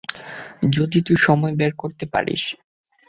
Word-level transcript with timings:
যদি 0.71 0.97
তুই 1.01 1.17
সময় 1.17 1.53
বের 1.55 1.73
করতে 1.75 2.05
পারিস। 2.05 2.43